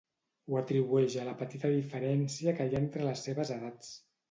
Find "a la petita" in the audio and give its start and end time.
1.17-1.71